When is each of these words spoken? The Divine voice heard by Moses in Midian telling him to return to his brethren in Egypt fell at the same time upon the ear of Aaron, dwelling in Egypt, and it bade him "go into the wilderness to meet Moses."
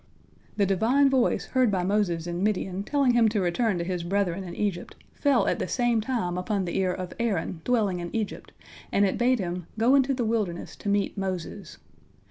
The 0.57 0.65
Divine 0.65 1.11
voice 1.11 1.45
heard 1.45 1.69
by 1.69 1.83
Moses 1.83 2.25
in 2.25 2.41
Midian 2.41 2.81
telling 2.83 3.13
him 3.13 3.29
to 3.29 3.39
return 3.39 3.77
to 3.77 3.83
his 3.83 4.01
brethren 4.03 4.43
in 4.43 4.55
Egypt 4.55 4.95
fell 5.13 5.47
at 5.47 5.59
the 5.59 5.67
same 5.67 6.01
time 6.01 6.39
upon 6.39 6.65
the 6.65 6.75
ear 6.79 6.91
of 6.91 7.13
Aaron, 7.19 7.61
dwelling 7.65 7.99
in 7.99 8.09
Egypt, 8.11 8.51
and 8.91 9.05
it 9.05 9.19
bade 9.19 9.37
him 9.37 9.67
"go 9.77 9.93
into 9.93 10.15
the 10.15 10.25
wilderness 10.25 10.75
to 10.77 10.89
meet 10.89 11.15
Moses." 11.19 11.77